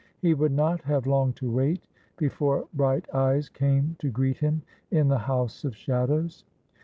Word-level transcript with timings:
He 0.17 0.33
would 0.33 0.51
not 0.51 0.81
have 0.81 1.05
long 1.05 1.31
to 1.33 1.51
wait 1.51 1.87
before 2.17 2.67
bright 2.73 3.07
eyes 3.13 3.49
came 3.49 3.97
to 3.99 4.09
greet 4.09 4.37
him 4.39 4.63
in 4.89 5.09
the 5.09 5.19
House 5.19 5.63
of 5.63 5.75
Shadows. 5.75 6.43